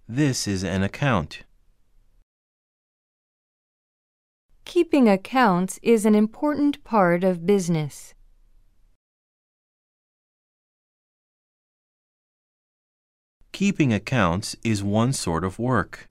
This 0.09 0.49
is 0.49 0.65
an 0.65 0.83
account. 0.83 1.43
Keeping 4.65 5.11
accounts 5.11 5.79
is 5.83 6.07
an 6.07 6.15
important 6.15 6.83
part 6.83 7.23
of 7.23 7.45
business. 7.45 8.15
Keeping 13.53 13.93
accounts 13.93 14.57
is 14.65 14.83
one 14.83 15.13
sort 15.13 15.45
of 15.45 15.59
work. 15.59 16.09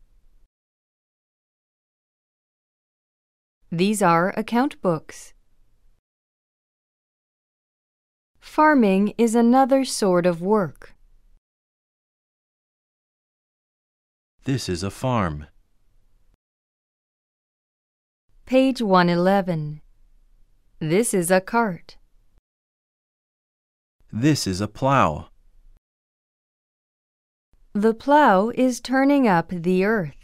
These 3.74 4.02
are 4.02 4.34
account 4.36 4.82
books. 4.82 5.34
Farming 8.42 9.14
is 9.18 9.34
another 9.34 9.86
sort 9.86 10.26
of 10.26 10.42
work. 10.42 10.94
This 14.44 14.68
is 14.68 14.84
a 14.84 14.92
farm. 14.92 15.46
Page 18.46 18.82
111. 18.82 19.80
This 20.80 21.14
is 21.14 21.32
a 21.32 21.40
cart. 21.40 21.96
This 24.12 24.46
is 24.48 24.60
a 24.60 24.68
plow. 24.68 25.30
The 27.72 27.94
plow 27.94 28.50
is 28.50 28.82
turning 28.82 29.30
up 29.30 29.48
the 29.48 29.86
earth. 29.86 30.21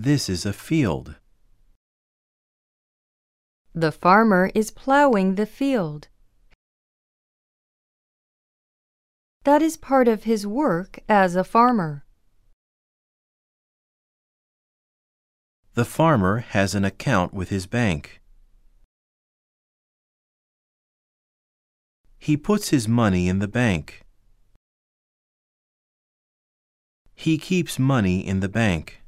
This 0.00 0.28
is 0.28 0.46
a 0.46 0.52
field. 0.52 1.16
The 3.74 3.90
farmer 3.90 4.52
is 4.54 4.70
plowing 4.70 5.34
the 5.34 5.44
field. 5.44 6.06
That 9.42 9.60
is 9.60 9.76
part 9.76 10.06
of 10.06 10.22
his 10.22 10.46
work 10.46 11.00
as 11.08 11.34
a 11.34 11.42
farmer. 11.42 12.04
The 15.74 15.84
farmer 15.84 16.44
has 16.50 16.76
an 16.76 16.84
account 16.84 17.34
with 17.34 17.48
his 17.48 17.66
bank. 17.66 18.20
He 22.20 22.36
puts 22.36 22.68
his 22.68 22.86
money 22.86 23.26
in 23.26 23.40
the 23.40 23.48
bank. 23.48 24.02
He 27.16 27.36
keeps 27.36 27.80
money 27.80 28.24
in 28.24 28.38
the 28.38 28.48
bank. 28.48 29.02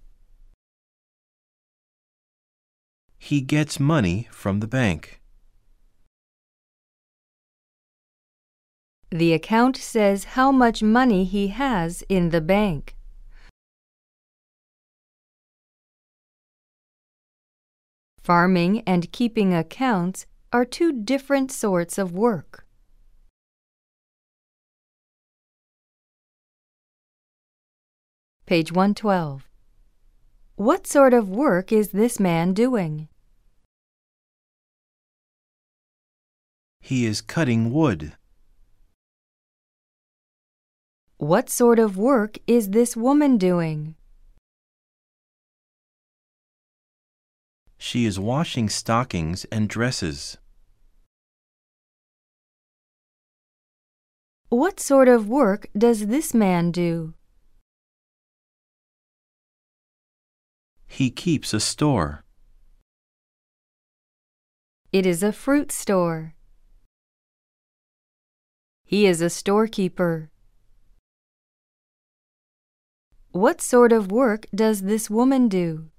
He 3.22 3.42
gets 3.42 3.78
money 3.78 4.28
from 4.32 4.60
the 4.60 4.66
bank. 4.66 5.20
The 9.10 9.34
account 9.34 9.76
says 9.76 10.24
how 10.36 10.50
much 10.50 10.82
money 10.82 11.24
he 11.24 11.48
has 11.48 12.02
in 12.08 12.30
the 12.30 12.40
bank. 12.40 12.96
Farming 18.22 18.82
and 18.86 19.12
keeping 19.12 19.52
accounts 19.52 20.26
are 20.50 20.64
two 20.64 20.90
different 20.90 21.52
sorts 21.52 21.98
of 21.98 22.12
work. 22.12 22.64
Page 28.46 28.72
112. 28.72 29.49
What 30.60 30.86
sort 30.86 31.14
of 31.14 31.30
work 31.30 31.72
is 31.72 31.92
this 31.92 32.20
man 32.20 32.52
doing? 32.52 33.08
He 36.82 37.06
is 37.06 37.22
cutting 37.22 37.72
wood. 37.72 38.12
What 41.16 41.48
sort 41.48 41.78
of 41.78 41.96
work 41.96 42.36
is 42.46 42.72
this 42.72 42.94
woman 42.94 43.38
doing? 43.38 43.94
She 47.78 48.04
is 48.04 48.20
washing 48.20 48.68
stockings 48.68 49.46
and 49.50 49.66
dresses. 49.66 50.36
What 54.50 54.78
sort 54.78 55.08
of 55.08 55.26
work 55.26 55.68
does 55.74 56.08
this 56.08 56.34
man 56.34 56.70
do? 56.70 57.14
He 60.92 61.08
keeps 61.08 61.54
a 61.54 61.60
store. 61.60 62.24
It 64.92 65.06
is 65.06 65.22
a 65.22 65.32
fruit 65.32 65.70
store. 65.70 66.34
He 68.84 69.06
is 69.06 69.22
a 69.22 69.30
storekeeper. 69.30 70.30
What 73.30 73.60
sort 73.60 73.92
of 73.92 74.10
work 74.10 74.46
does 74.52 74.82
this 74.82 75.08
woman 75.08 75.46
do? 75.48 75.90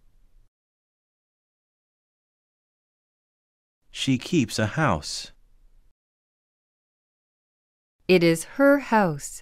She 3.92 4.18
keeps 4.18 4.60
a 4.60 4.68
house. 4.82 5.32
It 8.10 8.24
is 8.24 8.44
her 8.60 8.80
house. 8.80 9.42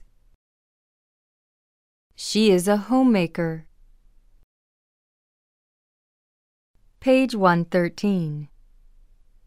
She 2.16 2.52
is 2.52 2.68
a 2.68 2.78
homemaker. 2.78 3.66
Page 7.02 7.34
113. 7.34 8.50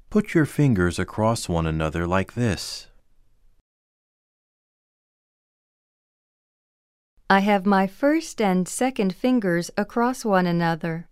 Put 0.09 0.33
your 0.33 0.47
fingers 0.47 0.99
across 0.99 1.51
one 1.51 1.67
another 1.67 2.07
like 2.07 2.33
this. 2.33 2.87
I 7.29 7.41
have 7.41 7.67
my 7.67 7.87
first 7.87 8.41
and 8.41 8.67
second 8.67 9.15
fingers 9.15 9.71
across 9.77 10.25
one 10.25 10.47
another. 10.47 11.11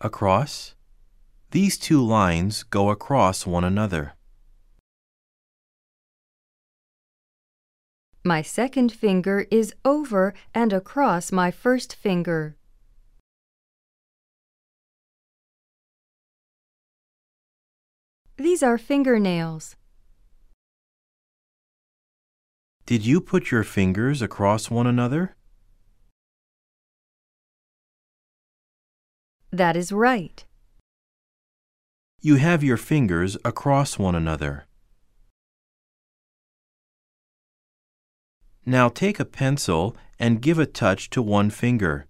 Across? 0.00 0.74
These 1.52 1.78
two 1.78 2.04
lines 2.04 2.64
go 2.64 2.90
across 2.90 3.46
one 3.46 3.62
another. 3.62 4.14
My 8.26 8.40
second 8.40 8.90
finger 8.90 9.46
is 9.50 9.74
over 9.84 10.32
and 10.54 10.72
across 10.72 11.30
my 11.30 11.50
first 11.50 11.94
finger. 11.94 12.56
These 18.38 18.62
are 18.62 18.78
fingernails. 18.78 19.76
Did 22.86 23.04
you 23.04 23.20
put 23.20 23.50
your 23.50 23.62
fingers 23.62 24.22
across 24.22 24.70
one 24.70 24.86
another? 24.86 25.36
That 29.52 29.76
is 29.76 29.92
right. 29.92 30.42
You 32.22 32.36
have 32.36 32.64
your 32.64 32.78
fingers 32.78 33.36
across 33.44 33.98
one 33.98 34.14
another. 34.14 34.64
Now 38.66 38.88
take 38.88 39.20
a 39.20 39.24
pencil 39.24 39.94
and 40.18 40.40
give 40.40 40.58
a 40.58 40.66
touch 40.66 41.10
to 41.10 41.20
one 41.20 41.50
finger. 41.50 42.06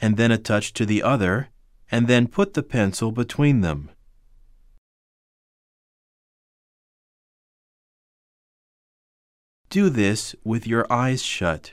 And 0.00 0.16
then 0.16 0.32
a 0.32 0.38
touch 0.38 0.72
to 0.74 0.84
the 0.84 1.02
other, 1.02 1.48
and 1.90 2.08
then 2.08 2.26
put 2.26 2.54
the 2.54 2.62
pencil 2.62 3.12
between 3.12 3.60
them. 3.60 3.90
Do 9.70 9.88
this 9.88 10.34
with 10.42 10.66
your 10.66 10.90
eyes 10.90 11.22
shut. 11.22 11.72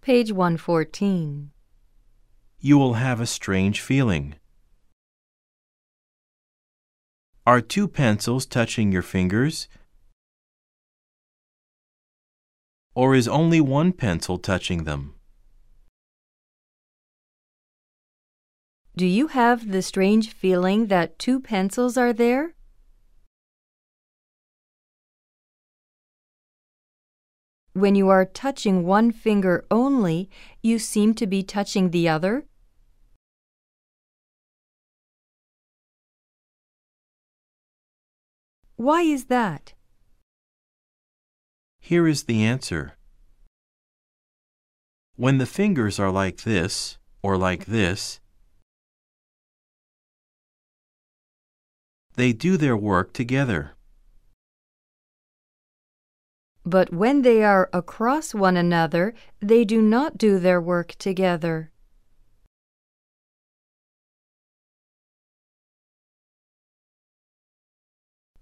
Page 0.00 0.32
114. 0.32 1.50
You 2.60 2.78
will 2.78 2.94
have 2.94 3.20
a 3.20 3.26
strange 3.26 3.80
feeling. 3.80 4.34
Are 7.48 7.62
two 7.62 7.88
pencils 7.88 8.44
touching 8.44 8.92
your 8.92 9.00
fingers? 9.00 9.68
Or 12.94 13.14
is 13.14 13.26
only 13.26 13.58
one 13.58 13.94
pencil 13.94 14.36
touching 14.36 14.84
them? 14.84 15.14
Do 18.98 19.06
you 19.06 19.28
have 19.28 19.70
the 19.72 19.80
strange 19.80 20.30
feeling 20.30 20.88
that 20.88 21.18
two 21.18 21.40
pencils 21.40 21.96
are 21.96 22.12
there? 22.12 22.54
When 27.72 27.94
you 27.94 28.10
are 28.10 28.26
touching 28.26 28.84
one 28.84 29.10
finger 29.10 29.64
only, 29.70 30.28
you 30.62 30.78
seem 30.78 31.14
to 31.14 31.26
be 31.26 31.42
touching 31.42 31.92
the 31.92 32.10
other? 32.10 32.47
Why 38.78 39.02
is 39.02 39.24
that? 39.24 39.74
Here 41.80 42.06
is 42.06 42.22
the 42.24 42.44
answer. 42.44 42.96
When 45.16 45.38
the 45.38 45.46
fingers 45.46 45.98
are 45.98 46.12
like 46.12 46.44
this 46.44 46.96
or 47.20 47.36
like 47.36 47.64
this, 47.64 48.20
they 52.14 52.32
do 52.32 52.56
their 52.56 52.76
work 52.76 53.12
together. 53.12 53.72
But 56.64 56.92
when 56.92 57.22
they 57.22 57.42
are 57.42 57.68
across 57.72 58.32
one 58.32 58.56
another, 58.56 59.12
they 59.40 59.64
do 59.64 59.82
not 59.82 60.16
do 60.16 60.38
their 60.38 60.60
work 60.60 60.94
together. 60.98 61.72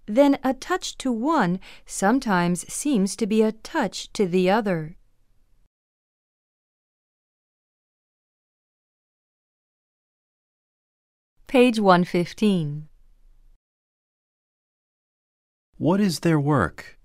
Then 0.07 0.37
a 0.41 0.53
touch 0.53 0.97
to 0.99 1.11
one 1.11 1.59
sometimes 1.85 2.65
seems 2.71 3.17
to 3.17 3.27
be 3.27 3.41
a 3.41 3.51
touch 3.51 4.11
to 4.13 4.25
the 4.25 4.49
other. 4.49 4.95
Page 11.45 11.79
115. 11.79 12.87
What 15.77 15.99
is 15.99 16.21
their 16.21 16.39
work? 16.39 16.97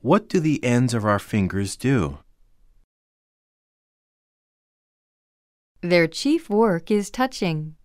What 0.00 0.28
do 0.28 0.40
the 0.40 0.62
ends 0.64 0.92
of 0.92 1.04
our 1.04 1.20
fingers 1.20 1.76
do? 1.76 2.18
Their 5.82 6.08
chief 6.08 6.50
work 6.50 6.90
is 6.90 7.10
touching. 7.10 7.76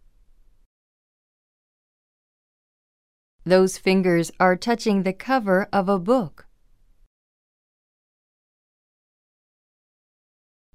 Those 3.47 3.77
fingers 3.77 4.31
are 4.39 4.55
touching 4.55 5.03
the 5.03 5.13
cover 5.13 5.69
of 5.71 5.87
a 5.87 5.99
book. 5.99 6.47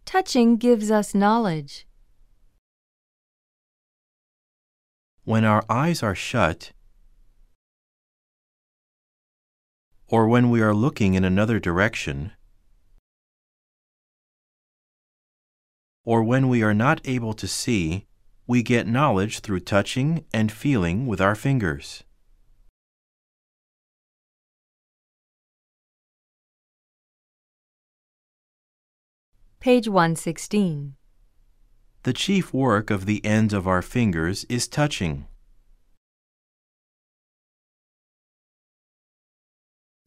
Touching 0.05 0.57
gives 0.57 0.89
us 0.89 1.13
knowledge. 1.13 1.85
When 5.25 5.45
our 5.45 5.65
eyes 5.69 6.01
are 6.05 6.15
shut, 6.15 6.71
or 10.07 10.29
when 10.29 10.49
we 10.49 10.61
are 10.61 10.75
looking 10.75 11.15
in 11.15 11.25
another 11.25 11.59
direction, 11.59 12.31
or 16.05 16.23
when 16.23 16.49
we 16.49 16.63
are 16.63 16.75
not 16.75 17.01
able 17.05 17.33
to 17.35 17.49
see, 17.49 18.07
we 18.47 18.63
get 18.63 18.87
knowledge 18.87 19.41
through 19.41 19.61
touching 19.61 20.25
and 20.33 20.53
feeling 20.53 21.09
with 21.09 21.21
our 21.21 21.35
fingers. 21.35 22.05
Page 29.61 29.89
116. 29.89 30.95
The 32.05 32.15
chief 32.15 32.55
work 32.55 32.89
of 32.89 33.05
the 33.05 33.23
ends 33.23 33.53
of 33.53 33.69
our 33.69 33.83
fingers 33.83 34.45
is 34.49 34.67
touching. 34.67 35.27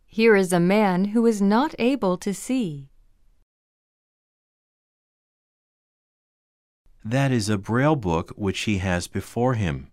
Here 0.07 0.35
is 0.35 0.51
a 0.53 0.59
man 0.59 1.05
who 1.13 1.27
is 1.27 1.39
not 1.39 1.75
able 1.77 2.17
to 2.17 2.33
see. 2.33 2.89
That 7.05 7.31
is 7.31 7.47
a 7.47 7.59
braille 7.59 7.95
book 7.95 8.31
which 8.35 8.61
he 8.61 8.79
has 8.79 9.07
before 9.07 9.53
him. 9.53 9.91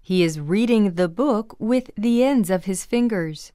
He 0.00 0.24
is 0.24 0.40
reading 0.40 0.94
the 0.94 1.08
book 1.08 1.54
with 1.60 1.92
the 1.96 2.24
ends 2.24 2.50
of 2.50 2.64
his 2.64 2.84
fingers. 2.84 3.52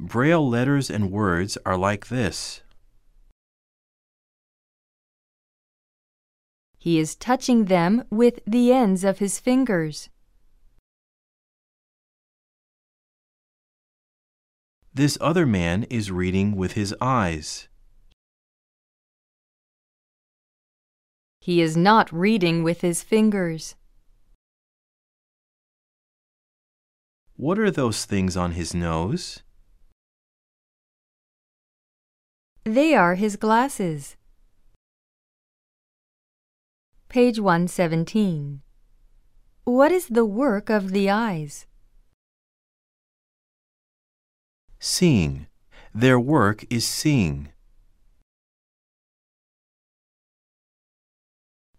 Braille 0.00 0.48
letters 0.48 0.90
and 0.90 1.10
words 1.10 1.58
are 1.66 1.76
like 1.76 2.06
this. 2.06 2.62
He 6.78 7.00
is 7.00 7.16
touching 7.16 7.64
them 7.64 8.04
with 8.08 8.38
the 8.46 8.72
ends 8.72 9.02
of 9.02 9.18
his 9.18 9.40
fingers. 9.40 10.08
This 14.94 15.18
other 15.20 15.46
man 15.46 15.84
is 15.90 16.12
reading 16.12 16.54
with 16.54 16.72
his 16.72 16.94
eyes. 17.00 17.68
He 21.40 21.60
is 21.60 21.76
not 21.76 22.12
reading 22.12 22.62
with 22.62 22.82
his 22.82 23.02
fingers. 23.02 23.74
What 27.36 27.58
are 27.58 27.70
those 27.70 28.04
things 28.04 28.36
on 28.36 28.52
his 28.52 28.74
nose? 28.74 29.42
They 32.68 32.94
are 32.94 33.14
his 33.14 33.36
glasses. 33.36 34.16
Page 37.08 37.40
117. 37.40 38.60
What 39.64 39.90
is 39.90 40.08
the 40.08 40.26
work 40.26 40.68
of 40.68 40.90
the 40.90 41.08
eyes? 41.08 41.64
Seeing. 44.78 45.46
Their 45.94 46.20
work 46.20 46.66
is 46.68 46.86
seeing. 46.86 47.48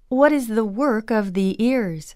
What 0.07 0.31
is 0.31 0.47
the 0.47 0.65
work 0.65 1.11
of 1.11 1.35
the 1.35 1.55
ears? 1.63 2.15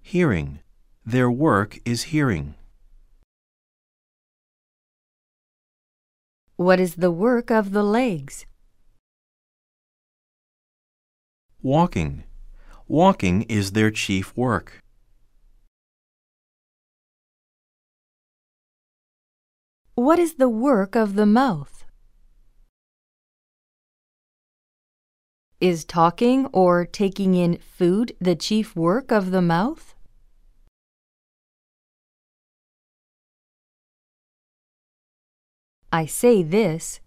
Hearing. 0.00 0.60
Their 1.04 1.28
work 1.28 1.80
is 1.84 2.14
hearing. 2.14 2.54
What 6.56 6.78
is 6.78 6.94
the 6.94 7.10
work 7.10 7.50
of 7.50 7.72
the 7.72 7.82
legs? 7.82 8.46
Walking. 11.62 12.22
Walking 12.86 13.42
is 13.42 13.72
their 13.72 13.90
chief 13.90 14.36
work. 14.36 14.80
What 19.96 20.20
is 20.20 20.34
the 20.34 20.48
work 20.48 20.94
of 20.94 21.16
the 21.16 21.26
mouth? 21.26 21.84
Is 25.60 25.84
talking 25.84 26.46
or 26.52 26.84
taking 26.86 27.34
in 27.34 27.58
food 27.58 28.14
the 28.20 28.36
chief 28.36 28.76
work 28.76 29.10
of 29.10 29.32
the 29.32 29.42
mouth? 29.42 29.93
I 35.94 36.06
say 36.06 36.42
this. 36.42 36.98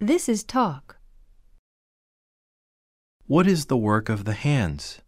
This 0.00 0.28
is 0.28 0.42
talk. 0.42 0.96
What 3.28 3.46
is 3.46 3.66
the 3.66 3.76
work 3.76 4.08
of 4.08 4.24
the 4.24 4.32
hands? 4.32 5.00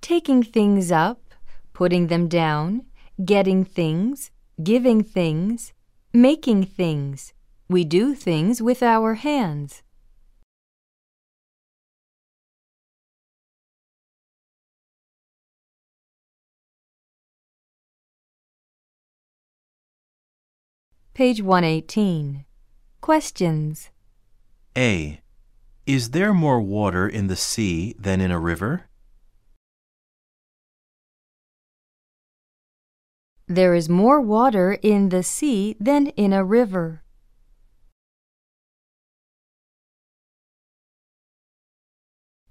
Taking 0.00 0.44
things 0.44 0.92
up, 0.92 1.34
putting 1.72 2.06
them 2.06 2.28
down, 2.28 2.86
getting 3.24 3.64
things, 3.64 4.30
giving 4.62 5.02
things, 5.02 5.72
making 6.12 6.62
things. 6.66 7.32
We 7.68 7.82
do 7.82 8.14
things 8.14 8.62
with 8.62 8.84
our 8.84 9.14
hands. 9.14 9.82
Page 21.16 21.40
118. 21.40 22.44
Questions. 23.00 23.88
A. 24.76 25.22
Is 25.86 26.10
there 26.10 26.34
more 26.34 26.60
water 26.60 27.08
in 27.08 27.28
the 27.28 27.36
sea 27.36 27.94
than 27.98 28.20
in 28.20 28.30
a 28.30 28.38
river? 28.38 28.90
There 33.48 33.74
is 33.74 33.88
more 33.88 34.20
water 34.20 34.76
in 34.82 35.08
the 35.08 35.22
sea 35.22 35.74
than 35.80 36.08
in 36.18 36.34
a 36.34 36.44
river. 36.44 37.02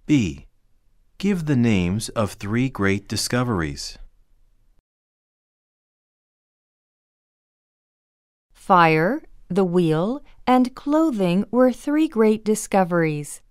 B. 0.08 0.48
Give 1.20 1.46
the 1.46 1.56
names 1.56 2.10
of 2.10 2.32
three 2.32 2.70
great 2.70 3.08
discoveries. 3.08 4.00
Fire, 8.66 9.22
the 9.48 9.64
wheel, 9.64 10.24
and 10.48 10.74
clothing 10.74 11.46
were 11.52 11.72
three 11.72 12.08
great 12.08 12.44
discoveries. 12.44 13.42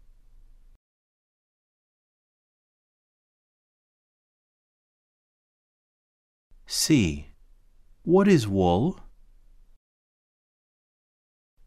C. 6.67 7.29
What 8.03 8.27
is 8.27 8.49
wool? 8.49 8.99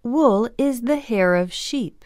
Wool 0.03 0.49
is 0.57 0.81
the 0.81 0.97
hair 0.97 1.33
of 1.33 1.53
sheep. 1.53 2.03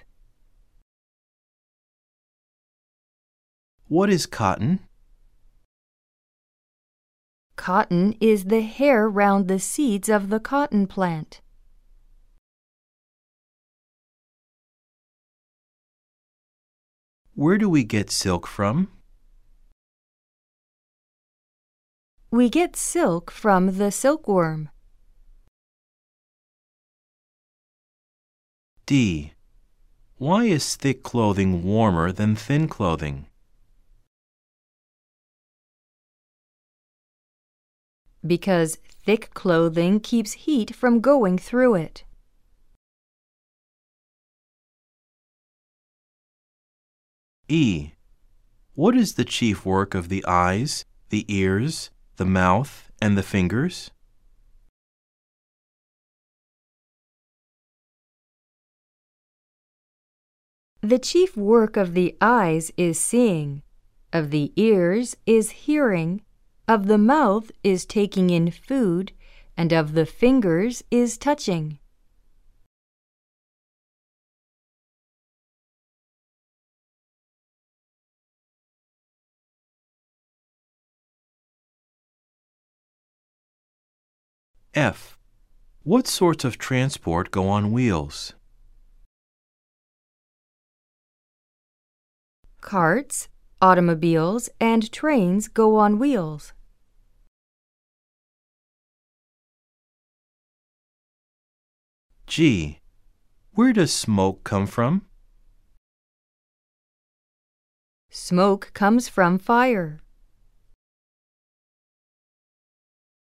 What 3.88 4.12
is 4.12 4.27
cotton? 4.27 4.82
Cotton 7.62 8.15
is 8.19 8.45
the 8.45 8.62
hair 8.62 9.08
round 9.08 9.47
the 9.47 9.60
seeds 9.60 10.10
of 10.10 10.32
the 10.32 10.39
cotton 10.39 10.88
plant. 10.88 11.41
Where 17.36 17.60
do 17.60 17.69
we 17.69 17.84
get 17.84 18.10
silk 18.10 18.47
from? 18.47 18.88
We 22.32 22.50
get 22.50 22.76
silk 22.76 23.30
from 23.30 23.78
the 23.78 23.91
silkworm. 23.91 24.69
D. 28.88 29.34
Why 30.17 30.45
is 30.45 30.76
thick 30.76 31.04
clothing 31.04 31.63
warmer 31.63 32.12
than 32.12 32.36
thin 32.36 32.67
clothing? 32.67 33.28
Because 38.25 38.77
thick 39.03 39.34
clothing 39.34 39.99
keeps 39.99 40.34
heat 40.34 40.75
from 40.75 41.01
going 41.01 41.38
through 41.38 41.75
it. 41.75 42.03
E. 47.47 47.91
What 48.75 48.95
is 48.95 49.15
the 49.15 49.25
chief 49.25 49.65
work 49.65 49.93
of 49.93 50.07
the 50.07 50.23
eyes, 50.25 50.86
the 51.10 51.25
ears, 51.27 51.89
the 52.15 52.25
mouth, 52.25 52.89
and 53.01 53.17
the 53.17 53.23
fingers? 53.23 53.91
The 60.81 60.97
chief 60.97 61.36
work 61.36 61.77
of 61.77 61.93
the 61.93 62.15
eyes 62.21 62.71
is 62.77 62.99
seeing, 62.99 63.62
of 64.13 64.31
the 64.31 64.51
ears 64.55 65.15
is 65.25 65.51
hearing, 65.51 66.21
of 66.67 66.88
the 66.88 66.97
mouth 66.97 67.52
is 67.63 67.86
taking 67.86 68.30
in 68.30 68.52
food, 68.52 69.12
and 69.58 69.74
of 69.74 69.93
the 69.93 70.06
fingers 70.06 70.84
is 70.89 71.17
touching. 71.17 71.80
F. 84.74 85.17
What 85.84 86.08
sorts 86.08 86.45
of 86.45 86.58
transport 86.58 87.30
go 87.30 87.50
on 87.50 87.74
wheels? 87.74 88.34
Carts, 92.62 93.28
automobiles, 93.62 94.49
and 94.59 94.91
trains 94.91 95.47
go 95.47 95.76
on 95.76 95.99
wheels. 95.99 96.53
G. 102.28 102.80
Where 103.53 103.74
does 103.74 103.91
smoke 103.93 104.43
come 104.43 104.66
from? 104.66 105.05
Smoke 108.09 108.72
comes 108.74 109.09
from 109.09 109.38
fire. 109.38 110.01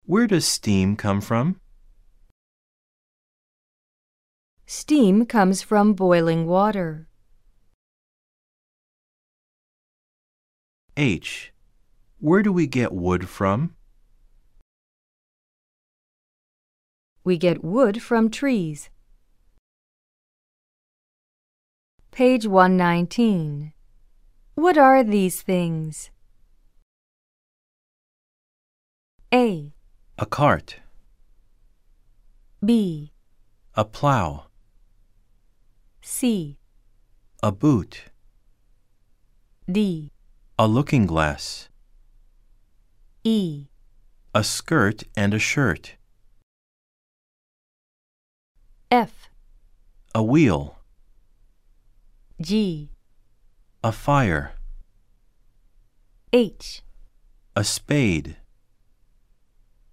Where 0.05 0.27
does 0.27 0.45
steam 0.45 0.95
come 0.95 1.19
from? 1.19 1.59
Steam 4.65 5.25
comes 5.25 5.61
from 5.61 5.93
boiling 5.93 6.45
water. 6.45 7.07
H. 10.97 11.51
Where 12.19 12.41
do 12.41 12.53
we 12.53 12.67
get 12.67 12.93
wood 12.93 13.27
from? 13.27 13.75
We 17.25 17.37
get 17.37 17.63
wood 17.63 18.01
from 18.01 18.29
trees. 18.29 18.89
Page 22.11 22.47
119. 22.47 23.73
What 24.53 24.77
are 24.77 25.03
these 25.03 25.41
things? 25.41 26.11
A. 29.33 29.73
A 30.17 30.25
cart, 30.25 30.77
B. 32.63 33.11
a 33.75 33.83
plow, 33.83 34.45
C. 36.01 36.57
a 37.43 37.51
boot, 37.51 38.05
D, 39.69 40.13
a 40.57 40.67
looking 40.67 41.05
glass, 41.05 41.67
E, 43.25 43.65
a 44.33 44.41
skirt 44.41 45.03
and 45.17 45.33
a 45.33 45.39
shirt, 45.39 45.95
F, 48.89 49.29
a 50.13 50.23
wheel, 50.23 50.79
G, 52.41 52.89
a 53.83 53.91
fire, 53.91 54.53
H, 56.31 56.83
a 57.53 57.63
spade, 57.65 58.37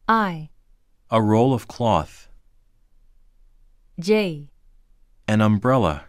I, 0.07 0.51
a 1.11 1.21
roll 1.21 1.53
of 1.55 1.67
cloth, 1.67 2.29
J, 3.99 4.47
an 5.27 5.41
umbrella. 5.41 6.05